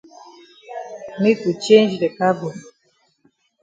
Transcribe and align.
Make 1.21 1.39
we 1.45 1.53
change 1.65 1.93
de 2.01 2.07
cargo. 2.17 2.49